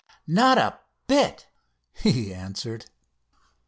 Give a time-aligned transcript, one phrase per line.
[0.25, 1.45] "Not a bit,"
[1.93, 2.87] he answered.